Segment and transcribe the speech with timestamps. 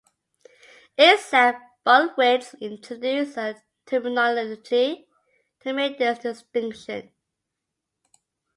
[0.97, 5.07] Isaac Bonewits introduced a terminology
[5.59, 7.11] to make this distinction.